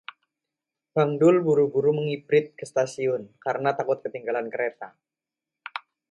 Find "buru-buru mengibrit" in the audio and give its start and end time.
1.47-2.45